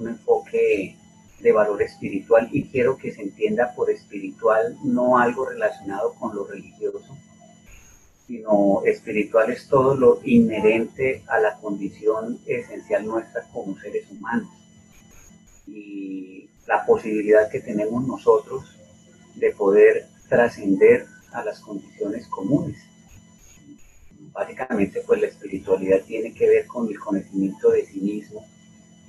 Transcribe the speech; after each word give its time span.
un 0.00 0.08
enfoque 0.08 0.96
de 1.40 1.52
valor 1.52 1.82
espiritual 1.82 2.48
y 2.52 2.64
quiero 2.64 2.96
que 2.96 3.12
se 3.12 3.22
entienda 3.22 3.72
por 3.74 3.90
espiritual 3.90 4.76
no 4.84 5.18
algo 5.18 5.46
relacionado 5.46 6.14
con 6.14 6.34
lo 6.34 6.44
religioso, 6.44 7.16
sino 8.26 8.82
espiritual 8.84 9.50
es 9.50 9.68
todo 9.68 9.94
lo 9.94 10.20
inherente 10.24 11.22
a 11.28 11.40
la 11.40 11.56
condición 11.56 12.38
esencial 12.46 13.06
nuestra 13.06 13.42
como 13.52 13.78
seres 13.78 14.10
humanos 14.10 14.48
y 15.66 16.48
la 16.66 16.84
posibilidad 16.84 17.50
que 17.50 17.60
tenemos 17.60 18.06
nosotros 18.06 18.76
de 19.34 19.50
poder 19.52 20.06
trascender 20.28 21.06
a 21.32 21.44
las 21.44 21.60
condiciones 21.60 22.26
comunes. 22.28 22.78
Básicamente, 24.32 25.02
pues 25.06 25.20
la 25.20 25.26
espiritualidad 25.26 26.02
tiene 26.06 26.32
que 26.32 26.48
ver 26.48 26.66
con 26.66 26.88
el 26.88 26.98
conocimiento 26.98 27.70
de 27.70 27.86
sí 27.86 28.00
mismo 28.00 28.46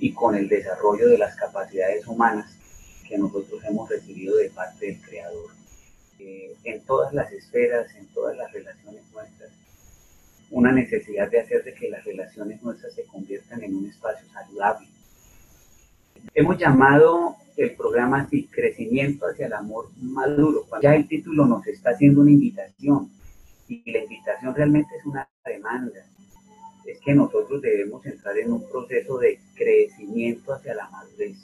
y 0.02 0.12
con 0.12 0.34
el 0.34 0.48
desarrollo 0.48 1.08
de 1.08 1.16
las 1.16 1.36
capacidades 1.36 2.04
humanas 2.08 2.56
que 3.08 3.16
nosotros 3.16 3.62
hemos 3.62 3.88
recibido 3.88 4.36
de 4.36 4.50
parte 4.50 4.86
del 4.86 5.00
Creador. 5.00 5.50
Eh, 6.18 6.56
en 6.64 6.80
todas 6.80 7.14
las 7.14 7.30
esferas, 7.30 7.94
en 7.94 8.08
todas 8.08 8.36
las 8.36 8.50
relaciones 8.52 9.04
nuestras, 9.12 9.50
una 10.50 10.72
necesidad 10.72 11.30
de 11.30 11.38
hacer 11.38 11.62
de 11.62 11.72
que 11.74 11.88
las 11.88 12.04
relaciones 12.04 12.60
nuestras 12.64 12.92
se 12.94 13.04
conviertan 13.04 13.62
en 13.62 13.76
un 13.76 13.86
espacio 13.86 14.26
saludable. 14.32 14.88
Hemos 16.34 16.58
llamado 16.58 17.36
el 17.56 17.76
programa 17.76 18.22
así, 18.22 18.48
Crecimiento 18.48 19.26
hacia 19.26 19.46
el 19.46 19.52
Amor 19.52 19.88
Maduro. 20.00 20.66
Ya 20.82 20.96
el 20.96 21.06
título 21.06 21.46
nos 21.46 21.64
está 21.68 21.90
haciendo 21.90 22.22
una 22.22 22.32
invitación 22.32 23.08
y 23.68 23.88
la 23.92 24.00
invitación 24.00 24.52
realmente 24.52 24.96
es 24.98 25.06
una 25.06 25.28
demanda 25.46 26.04
es 26.92 27.00
que 27.00 27.14
nosotros 27.14 27.62
debemos 27.62 28.04
entrar 28.04 28.38
en 28.38 28.52
un 28.52 28.68
proceso 28.68 29.18
de 29.18 29.40
crecimiento 29.54 30.52
hacia 30.52 30.74
la 30.74 30.88
madurez. 30.90 31.36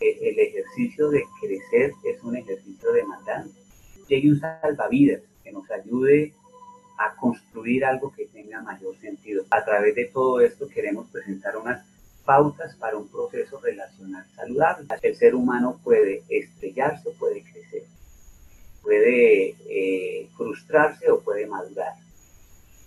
E, 0.00 0.30
el 0.30 0.38
ejercicio 0.38 1.10
de 1.10 1.24
crecer 1.40 1.92
es 2.04 2.22
un 2.22 2.36
ejercicio 2.36 2.92
demandante. 2.92 3.58
Llegue 4.08 4.30
un 4.30 4.40
salvavidas 4.40 5.22
que 5.42 5.52
nos 5.52 5.70
ayude 5.70 6.32
a 6.98 7.14
construir 7.16 7.84
algo 7.84 8.12
que 8.12 8.26
tenga 8.26 8.62
mayor 8.62 8.96
sentido. 8.98 9.44
A 9.50 9.64
través 9.64 9.94
de 9.94 10.06
todo 10.06 10.40
esto 10.40 10.68
queremos 10.68 11.08
presentar 11.10 11.56
unas 11.56 11.84
pautas 12.24 12.74
para 12.76 12.96
un 12.96 13.08
proceso 13.08 13.60
relacional 13.60 14.24
saludable. 14.34 14.86
El 15.02 15.16
ser 15.16 15.34
humano 15.34 15.78
puede 15.84 16.22
estrellarse 16.28 17.08
o 17.08 17.12
puede 17.12 17.42
crecer, 17.42 17.82
puede 18.82 19.56
eh, 19.68 20.28
frustrarse 20.36 21.10
o 21.10 21.20
puede 21.20 21.46
madurar 21.46 21.94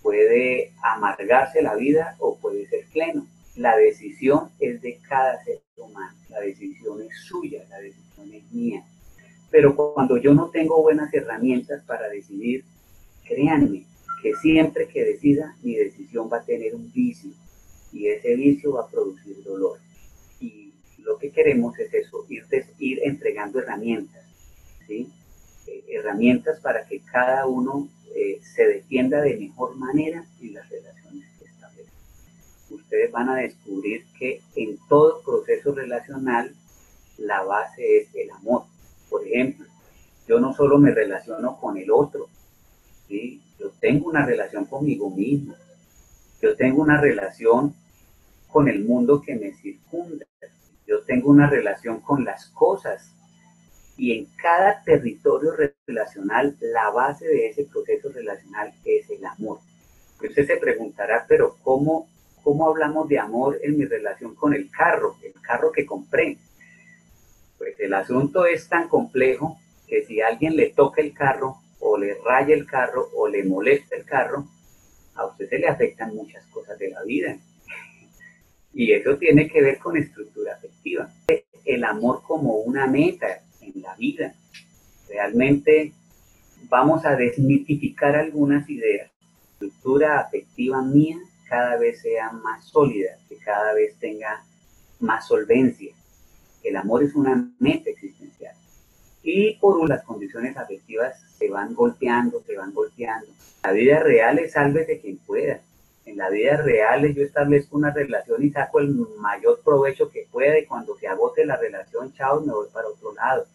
puede 0.08 0.72
amargarse 0.82 1.62
la 1.62 1.76
vida 1.76 2.16
o 2.20 2.38
puede 2.38 2.66
ser 2.68 2.86
pleno. 2.94 3.28
La 3.58 3.76
decisión 3.76 4.52
es 4.58 4.82
de 4.82 5.00
cada 5.06 5.44
ser 5.44 5.60
humano, 5.76 6.18
la 6.30 6.40
decisión 6.40 7.02
es 7.02 7.10
suya, 7.26 7.66
la 7.70 7.80
decisión 7.80 8.34
es 8.34 8.50
mía. 8.54 8.86
Pero 9.52 9.76
cuando 9.76 10.16
yo 10.16 10.34
no 10.34 10.50
tengo 10.50 10.82
buenas 10.82 11.14
herramientas 11.14 11.84
para 11.84 12.08
decidir, 12.08 12.64
créanme 13.26 13.84
que 14.24 14.34
siempre 14.36 14.88
que 14.88 15.04
decida, 15.04 15.58
mi 15.62 15.76
decisión 15.76 16.30
va 16.32 16.38
a 16.38 16.46
tener 16.46 16.74
un 16.74 16.90
vicio 16.94 17.32
y 17.92 18.08
ese 18.08 18.34
vicio 18.38 18.72
va 18.72 18.84
a 18.84 18.88
producir 18.88 19.44
dolor. 19.44 19.78
Y 20.40 20.72
lo 21.00 21.18
que 21.18 21.32
queremos 21.32 21.78
es 21.80 21.94
eso, 21.94 22.26
ir, 22.30 22.46
ir 22.80 23.02
entregando 23.04 23.60
herramientas, 23.60 24.24
¿sí? 24.88 25.10
Herramientas 25.88 26.60
para 26.60 26.86
que 26.86 27.02
cada 27.02 27.46
uno 27.46 27.88
eh, 28.16 28.40
se 28.42 28.66
defienda 28.66 29.22
de 29.22 29.38
mejor 29.38 29.76
manera 29.76 30.26
en 30.42 30.54
las 30.54 30.70
relaciones 30.70 31.26
que 31.38 31.46
establece. 31.46 31.92
Ustedes 32.70 33.12
van 33.12 33.30
a 33.30 33.36
descubrir 33.36 34.06
que 34.18 34.42
en 34.56 34.78
todo 34.90 35.22
proceso 35.22 35.74
relacional 35.74 36.56
la 37.18 37.44
base 37.44 38.00
es 38.00 38.16
el 38.16 38.32
amor. 38.32 38.64
Por 39.10 39.26
ejemplo, 39.26 39.66
yo 40.28 40.40
no 40.40 40.54
solo 40.54 40.78
me 40.78 40.92
relaciono 40.92 41.58
con 41.60 41.78
el 41.78 41.92
otro, 41.92 42.28
¿sí? 43.08 43.42
yo 43.60 43.72
tengo 43.80 44.10
una 44.10 44.26
relación 44.26 44.66
conmigo 44.66 45.10
mismo, 45.10 45.56
yo 46.42 46.56
tengo 46.56 46.82
una 46.82 47.00
relación 47.00 47.74
con 48.52 48.68
el 48.68 48.84
mundo 48.84 49.22
que 49.22 49.36
me 49.36 49.54
circunda, 49.54 50.26
yo 50.86 51.02
tengo 51.04 51.30
una 51.30 51.50
relación 51.50 52.00
con 52.02 52.24
las 52.24 52.48
cosas 52.48 53.12
y 53.98 54.18
en 54.18 54.28
cada 54.42 54.84
territorio 54.84 55.52
relacional 55.88 56.56
la 56.62 56.92
base 56.92 57.28
de 57.28 57.48
ese 57.48 57.66
proceso 57.66 58.10
relacional 58.10 58.72
es 58.86 59.10
el 59.10 59.26
amor. 59.26 59.60
Usted 60.22 60.46
se 60.46 60.58
preguntará, 60.58 61.26
pero 61.28 61.58
¿cómo, 61.64 62.08
¿cómo 62.44 62.68
hablamos 62.68 63.10
de 63.10 63.20
amor 63.20 63.60
en 63.64 63.78
mi 63.78 63.86
relación 63.86 64.36
con 64.36 64.54
el 64.54 64.70
carro, 64.70 65.16
el 65.24 65.34
carro 65.42 65.72
que 65.72 65.86
compré? 65.86 66.38
Pues 67.58 67.80
el 67.80 67.94
asunto 67.94 68.46
es 68.46 68.70
tan 68.70 68.88
complejo 68.88 69.58
que 69.88 70.06
si 70.06 70.22
alguien 70.22 70.56
le 70.56 70.70
toca 70.70 71.02
el 71.02 71.14
carro 71.14 71.58
o 71.80 71.98
le 71.98 72.16
raya 72.24 72.54
el 72.54 72.68
carro 72.68 73.10
o 73.16 73.28
le 73.28 73.44
molesta 73.44 73.96
el 73.96 74.06
carro, 74.06 74.46
a 75.16 75.26
usted 75.26 75.50
se 75.50 75.58
le 75.58 75.68
afectan 75.68 76.16
muchas 76.16 76.46
cosas 76.48 76.78
de 76.78 76.90
la 76.90 77.04
vida. 77.04 77.38
Y 78.74 78.92
eso 78.92 79.18
tiene 79.18 79.50
que 79.50 79.60
ver 79.60 79.80
con 79.80 79.98
estructura 79.98 80.54
afectiva. 80.54 81.10
El 81.66 81.84
amor 81.84 82.22
como 82.22 82.58
una 82.58 82.86
meta, 82.86 83.42
vida. 83.98 84.34
Realmente 85.10 85.94
vamos 86.70 87.06
a 87.06 87.16
desmitificar 87.16 88.16
algunas 88.16 88.70
ideas. 88.70 89.12
La 89.60 89.68
estructura 89.68 90.20
afectiva 90.20 90.82
mía 90.82 91.18
cada 91.50 91.78
vez 91.78 92.02
sea 92.02 92.32
más 92.32 92.66
sólida, 92.66 93.18
que 93.28 93.38
cada 93.38 93.74
vez 93.74 93.96
tenga 94.00 94.44
más 95.00 95.28
solvencia. 95.28 95.94
El 96.64 96.76
amor 96.76 97.04
es 97.04 97.16
una 97.16 97.50
meta 97.60 97.90
existencial. 97.90 98.56
Y 99.24 99.56
por 99.58 99.78
un, 99.78 99.90
las 99.90 100.04
condiciones 100.04 100.56
afectivas 100.58 101.20
se 101.38 101.50
van 101.50 101.74
golpeando, 101.74 102.42
se 102.46 102.56
van 102.56 102.74
golpeando. 102.74 103.28
La 103.64 103.72
vida 103.72 104.00
real 104.00 104.40
es 104.40 104.54
de 104.54 105.00
quien 105.02 105.18
pueda. 105.18 105.62
En 106.06 106.18
la 106.18 106.30
vida 106.30 106.56
real 106.58 107.14
yo 107.14 107.24
establezco 107.24 107.76
una 107.76 107.92
relación 107.92 108.42
y 108.42 108.50
saco 108.50 108.80
el 108.80 108.96
mayor 109.20 109.60
provecho 109.64 110.10
que 110.10 110.26
pueda 110.32 110.58
y 110.58 110.66
cuando 110.66 110.96
se 110.98 111.08
agote 111.08 111.46
la 111.46 111.58
relación, 111.58 112.14
chao, 112.14 112.40
me 112.40 112.54
voy 112.54 112.68
para 112.72 112.88
otro 112.88 113.14
lado. 113.14 113.46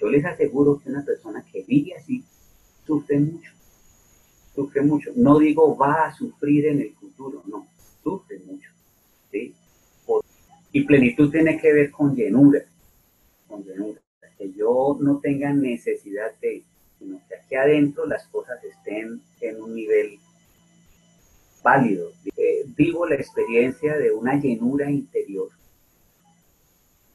Yo 0.00 0.08
les 0.08 0.24
aseguro 0.24 0.80
que 0.80 0.88
una 0.88 1.04
persona 1.04 1.44
que 1.52 1.62
vive 1.62 1.94
así 1.94 2.24
sufre 2.86 3.20
mucho, 3.20 3.52
sufre 4.54 4.80
mucho. 4.80 5.10
No 5.14 5.38
digo 5.38 5.76
va 5.76 6.06
a 6.06 6.14
sufrir 6.14 6.66
en 6.68 6.80
el 6.80 6.94
futuro, 6.94 7.42
no, 7.46 7.66
sufre 8.02 8.38
mucho. 8.38 8.70
¿sí? 9.30 9.54
Y 10.72 10.84
plenitud 10.84 11.30
tiene 11.30 11.60
que 11.60 11.72
ver 11.72 11.90
con 11.90 12.14
llenura, 12.14 12.60
con 13.46 13.62
llenura. 13.62 14.00
Que 14.38 14.50
yo 14.52 14.96
no 15.00 15.18
tenga 15.18 15.52
necesidad 15.52 16.32
de, 16.40 16.62
sino 16.98 17.20
que 17.28 17.34
aquí 17.34 17.54
adentro 17.56 18.06
las 18.06 18.26
cosas 18.28 18.62
estén 18.64 19.20
en 19.42 19.62
un 19.62 19.74
nivel 19.74 20.18
válido. 21.62 22.10
Eh, 22.38 22.64
vivo 22.74 23.06
la 23.06 23.16
experiencia 23.16 23.98
de 23.98 24.10
una 24.12 24.40
llenura 24.40 24.90
interior. 24.90 25.50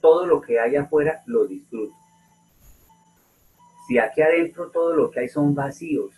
Todo 0.02 0.28
lo 0.28 0.40
que 0.40 0.60
hay 0.60 0.76
afuera 0.76 1.24
lo 1.26 1.48
disfruto 1.48 2.05
si 3.88 4.00
aquí 4.00 4.22
adentro 4.22 4.72
todo 4.72 4.96
lo 4.96 5.12
que 5.12 5.22
hay 5.22 5.30
son 5.30 5.54
vacíos, 5.54 6.12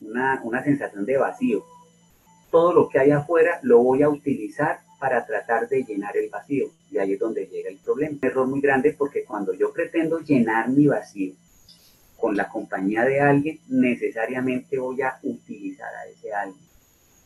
una, 0.00 0.62
sensación 0.62 1.06
de 1.06 1.16
vacío, 1.16 1.64
todo 2.50 2.72
lo 2.72 2.88
que 2.88 2.98
hay 2.98 3.10
afuera 3.10 3.58
lo 3.62 3.82
voy 3.82 4.02
a 4.02 4.08
utilizar 4.08 4.80
para 4.98 5.24
tratar 5.26 5.68
de 5.68 5.82
llenar 5.82 6.16
el 6.16 6.30
vacío. 6.30 6.66
Y 6.90 6.98
ahí 6.98 7.14
es 7.14 7.18
donde 7.18 7.46
llega 7.46 7.68
el 7.68 7.78
problema. 7.78 8.16
Un 8.20 8.28
error 8.28 8.46
muy 8.46 8.60
grande 8.60 8.94
porque 8.96 9.24
cuando 9.24 9.54
yo 9.54 9.72
pretendo 9.72 10.20
llenar 10.20 10.68
mi 10.68 10.86
vacío 10.86 11.34
con 12.16 12.36
la 12.36 12.48
compañía 12.48 13.04
de 13.04 13.20
alguien, 13.20 13.58
necesariamente 13.68 14.78
voy 14.78 15.02
a 15.02 15.18
utilizar 15.22 15.92
a 15.94 16.06
ese 16.06 16.32
alguien. 16.32 16.64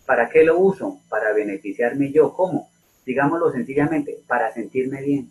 ¿Para 0.07 0.29
qué 0.29 0.45
lo 0.45 0.59
uso? 0.59 1.01
Para 1.09 1.33
beneficiarme 1.33 2.11
yo. 2.11 2.33
¿Cómo? 2.33 2.71
Digámoslo 3.05 3.53
sencillamente, 3.53 4.19
para 4.27 4.53
sentirme 4.53 5.03
bien. 5.03 5.31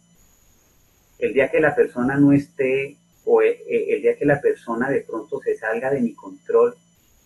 El 1.18 1.34
día 1.34 1.50
que 1.50 1.60
la 1.60 1.76
persona 1.76 2.16
no 2.16 2.32
esté 2.32 2.98
o 3.30 3.42
eh, 3.42 3.62
eh, 3.68 3.88
el 3.90 4.02
día 4.02 4.16
que 4.16 4.26
la 4.26 4.40
persona 4.40 4.90
de 4.90 5.02
pronto 5.02 5.42
se 5.42 5.56
salga 5.58 5.92
de 5.92 6.00
mi 6.00 6.14
control, 6.14 6.76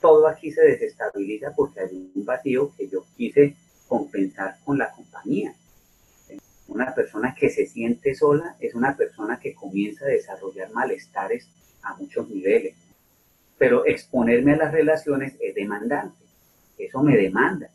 todo 0.02 0.28
aquí 0.28 0.52
se 0.52 0.64
desestabiliza 0.64 1.54
porque 1.56 1.82
hay 1.82 2.12
un 2.16 2.26
vacío 2.26 2.72
que 2.76 2.88
yo 2.88 3.06
quise 3.16 3.56
compensar 3.88 4.58
con 4.66 4.80
la 4.80 4.92
compañía. 4.92 5.54
Una 6.68 6.96
persona 6.96 7.36
que 7.38 7.52
se 7.52 7.68
siente 7.68 8.16
sola 8.16 8.56
es 8.60 8.74
una 8.74 8.98
persona 8.98 9.40
que 9.40 9.54
comienza 9.54 10.06
a 10.06 10.08
desarrollar 10.08 10.72
malestares 10.72 11.48
a 11.84 11.94
muchos 11.96 12.28
niveles. 12.30 12.74
Pero 13.60 13.86
exponerme 13.86 14.54
a 14.54 14.58
las 14.58 14.72
relaciones 14.72 15.36
es 15.40 15.54
demandante. 15.54 16.18
Eso 16.80 17.04
me 17.04 17.16
demanda. 17.16 17.70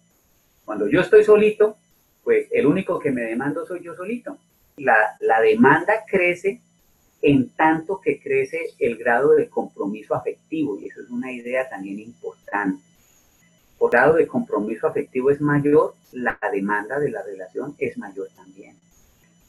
Cuando 0.64 0.88
yo 0.88 1.00
estoy 1.02 1.22
solito, 1.22 1.76
pues 2.24 2.48
el 2.50 2.66
único 2.66 2.98
que 2.98 3.12
me 3.12 3.22
demando 3.22 3.64
soy 3.64 3.84
yo 3.84 3.94
solito. 3.94 4.36
La, 4.78 4.96
la 5.20 5.40
demanda 5.40 6.04
crece 6.10 6.60
en 7.26 7.48
tanto 7.48 8.00
que 8.00 8.20
crece 8.20 8.68
el 8.78 8.96
grado 8.96 9.32
de 9.32 9.48
compromiso 9.48 10.14
afectivo, 10.14 10.78
y 10.78 10.86
eso 10.86 11.02
es 11.02 11.10
una 11.10 11.32
idea 11.32 11.68
también 11.68 11.98
importante. 11.98 12.80
Por 13.76 13.90
grado 13.90 14.14
de 14.14 14.28
compromiso 14.28 14.86
afectivo 14.86 15.32
es 15.32 15.40
mayor, 15.40 15.96
la 16.12 16.38
demanda 16.52 17.00
de 17.00 17.10
la 17.10 17.24
relación 17.24 17.74
es 17.78 17.98
mayor 17.98 18.28
también. 18.36 18.76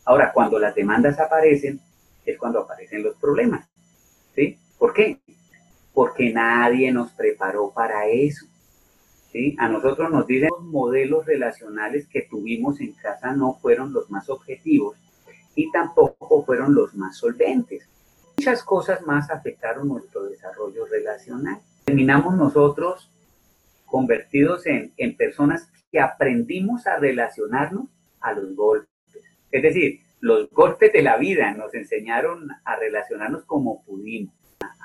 Ahora, 0.05 0.31
cuando 0.33 0.57
las 0.57 0.73
demandas 0.73 1.19
aparecen, 1.19 1.79
es 2.25 2.35
cuando 2.39 2.61
aparecen 2.61 3.03
los 3.03 3.15
problemas. 3.17 3.67
¿Sí? 4.33 4.57
¿Por 4.79 4.91
qué? 4.95 5.19
Porque 5.93 6.33
nadie 6.33 6.91
nos 6.91 7.11
preparó 7.11 7.69
para 7.69 8.07
eso. 8.07 8.47
¿Sí? 9.31 9.55
A 9.59 9.69
nosotros 9.69 10.09
nos 10.09 10.25
dicen 10.25 10.49
los 10.49 10.63
modelos 10.65 11.27
relacionales 11.27 12.07
que 12.07 12.23
tuvimos 12.23 12.81
en 12.81 12.93
casa 12.93 13.33
no 13.33 13.53
fueron 13.61 13.93
los 13.93 14.09
más 14.09 14.29
objetivos 14.31 14.97
y 15.57 15.71
tampoco 15.71 16.45
fueron 16.45 16.75
los 16.75 16.93
más 16.93 17.17
solventes. 17.17 17.89
Muchas 18.37 18.63
cosas 18.63 19.01
más 19.01 19.31
afectaron 19.31 19.87
nuestro 19.87 20.23
desarrollo 20.25 20.85
relacional. 20.85 21.59
Terminamos 21.83 22.37
nosotros 22.37 23.11
convertidos 23.87 24.67
en, 24.67 24.93
en 24.97 25.17
personas 25.17 25.67
que 25.91 25.99
aprendimos 25.99 26.85
a 26.85 26.97
relacionarnos 26.97 27.87
a 28.21 28.33
los 28.33 28.55
golpes. 28.55 28.87
Es 29.51 29.63
decir, 29.63 30.01
los 30.19 30.47
golpes 30.51 30.93
de 30.93 31.01
la 31.01 31.17
vida 31.17 31.51
nos 31.53 31.73
enseñaron 31.73 32.49
a 32.63 32.75
relacionarnos 32.75 33.43
como 33.45 33.83
pudimos, 33.83 34.35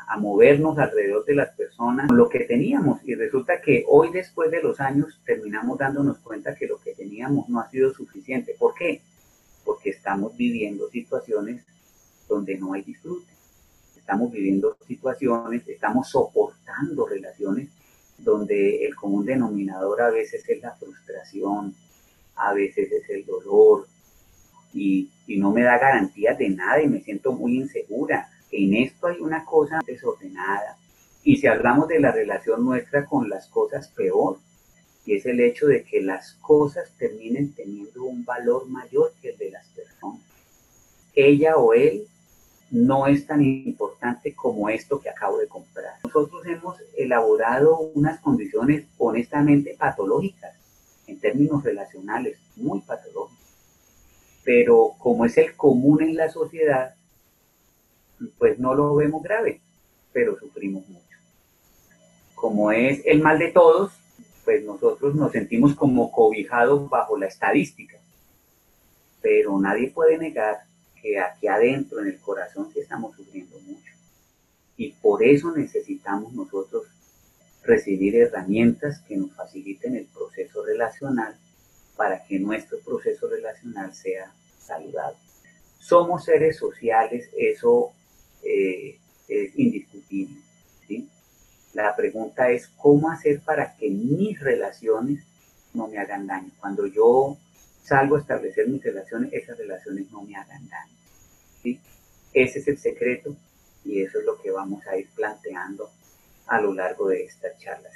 a, 0.08 0.16
movernos 0.16 0.78
alrededor 0.78 1.26
de 1.26 1.34
las 1.34 1.54
personas, 1.54 2.10
lo 2.10 2.30
que 2.30 2.40
teníamos. 2.40 3.06
Y 3.06 3.14
resulta 3.14 3.60
que 3.60 3.84
hoy, 3.88 4.10
después 4.10 4.50
de 4.50 4.62
los 4.62 4.80
años, 4.80 5.20
terminamos 5.26 5.76
dándonos 5.76 6.18
cuenta 6.20 6.54
que 6.54 6.66
lo 6.66 6.78
que 6.78 6.94
teníamos 6.94 7.50
no 7.50 7.60
ha 7.60 7.68
sido 7.68 7.92
suficiente. 7.92 8.54
¿Por 8.58 8.74
qué? 8.74 9.02
Porque 9.82 9.98
estamos 9.98 10.36
viviendo 10.36 10.88
situaciones 10.90 11.64
donde 12.28 12.56
no 12.56 12.72
hay 12.72 12.82
disfrute. 12.82 13.32
Estamos 13.96 14.30
viviendo 14.30 14.76
situaciones, 14.86 15.66
estamos 15.66 16.08
soportando 16.08 17.04
relaciones 17.04 17.68
donde 18.16 18.86
el 18.86 18.94
común 18.94 19.26
denominador 19.26 20.02
a 20.02 20.10
veces 20.10 20.48
es 20.48 20.62
la 20.62 20.76
frustración, 20.76 21.74
a 22.36 22.54
veces 22.54 22.92
es 22.92 23.10
el 23.10 23.26
dolor, 23.26 23.88
y, 24.72 25.10
y, 25.26 25.38
no 25.38 25.50
me 25.50 25.64
da 25.64 25.78
garantías 25.78 26.38
de 26.38 26.50
nada 26.50 26.80
y 26.80 26.86
me 26.86 27.00
siento 27.00 27.32
muy 27.32 27.56
insegura. 27.56 28.28
En 28.52 28.74
esto 28.74 29.08
hay 29.08 29.18
una 29.18 29.44
cosa 29.44 29.80
desordenada. 29.84 30.76
Y 31.24 31.38
si 31.38 31.48
hablamos 31.48 31.88
de 31.88 31.98
la 31.98 32.12
relación 32.12 32.64
nuestra 32.64 33.04
con 33.04 33.28
las 33.28 33.48
cosas, 33.48 33.88
peor. 33.88 34.38
Y 35.04 35.16
es 35.16 35.26
el 35.26 35.40
hecho 35.40 35.66
de 35.66 35.82
que 35.82 36.00
las 36.00 36.34
cosas 36.34 36.92
terminen 36.96 37.52
teniendo 37.52 38.04
un 38.04 38.24
valor 38.24 38.68
mayor 38.68 39.12
que 39.20 39.30
el 39.30 39.38
de. 39.38 39.51
Ella 41.14 41.56
o 41.56 41.74
él 41.74 42.06
no 42.70 43.06
es 43.06 43.26
tan 43.26 43.42
importante 43.42 44.34
como 44.34 44.70
esto 44.70 44.98
que 44.98 45.10
acabo 45.10 45.38
de 45.38 45.46
comprar. 45.46 45.96
Nosotros 46.04 46.42
hemos 46.46 46.78
elaborado 46.96 47.78
unas 47.94 48.18
condiciones 48.20 48.86
honestamente 48.96 49.76
patológicas 49.78 50.54
en 51.06 51.20
términos 51.20 51.62
relacionales, 51.62 52.38
muy 52.56 52.80
patológicas. 52.80 53.42
Pero 54.42 54.94
como 54.98 55.26
es 55.26 55.36
el 55.36 55.54
común 55.54 56.02
en 56.02 56.16
la 56.16 56.30
sociedad, 56.30 56.94
pues 58.38 58.58
no 58.58 58.74
lo 58.74 58.94
vemos 58.94 59.22
grave, 59.22 59.60
pero 60.12 60.38
sufrimos 60.38 60.88
mucho. 60.88 61.18
Como 62.34 62.72
es 62.72 63.02
el 63.04 63.20
mal 63.20 63.38
de 63.38 63.52
todos, 63.52 63.92
pues 64.46 64.64
nosotros 64.64 65.14
nos 65.14 65.32
sentimos 65.32 65.74
como 65.74 66.10
cobijados 66.10 66.88
bajo 66.88 67.18
la 67.18 67.26
estadística. 67.26 67.98
Pero 69.20 69.60
nadie 69.60 69.90
puede 69.90 70.16
negar 70.16 70.71
que 71.02 71.18
aquí 71.18 71.48
adentro, 71.48 72.00
en 72.00 72.08
el 72.08 72.20
corazón, 72.20 72.70
sí 72.72 72.80
estamos 72.80 73.14
sufriendo 73.16 73.58
mucho. 73.60 73.92
Y 74.76 74.92
por 74.92 75.22
eso 75.22 75.50
necesitamos 75.54 76.32
nosotros 76.32 76.86
recibir 77.64 78.16
herramientas 78.16 79.00
que 79.06 79.16
nos 79.16 79.32
faciliten 79.32 79.96
el 79.96 80.06
proceso 80.06 80.64
relacional 80.64 81.36
para 81.96 82.24
que 82.24 82.38
nuestro 82.38 82.78
proceso 82.80 83.28
relacional 83.28 83.94
sea 83.94 84.32
saludable. 84.58 85.18
Somos 85.78 86.24
seres 86.24 86.56
sociales, 86.56 87.28
eso 87.36 87.92
eh, 88.42 88.98
es 89.28 89.58
indiscutible. 89.58 90.40
¿sí? 90.86 91.08
La 91.74 91.94
pregunta 91.94 92.50
es 92.50 92.68
cómo 92.68 93.10
hacer 93.10 93.40
para 93.40 93.76
que 93.76 93.90
mis 93.90 94.38
relaciones 94.40 95.24
no 95.74 95.88
me 95.88 95.98
hagan 95.98 96.26
daño. 96.26 96.50
Cuando 96.60 96.86
yo 96.86 97.36
salgo 97.82 98.16
a 98.16 98.20
establecer 98.20 98.68
mis 98.68 98.82
relaciones, 98.82 99.32
esas 99.32 99.58
relaciones 99.58 100.10
no 100.10 100.22
me 100.22 100.36
hagan 100.36 100.68
daño. 100.68 101.78
Ese 102.32 102.58
es 102.60 102.68
el 102.68 102.78
secreto 102.78 103.36
y 103.84 104.02
eso 104.02 104.20
es 104.20 104.24
lo 104.24 104.40
que 104.40 104.50
vamos 104.50 104.86
a 104.86 104.96
ir 104.96 105.08
planteando 105.14 105.90
a 106.46 106.60
lo 106.60 106.72
largo 106.72 107.08
de 107.08 107.24
estas 107.24 107.58
charlas. 107.58 107.90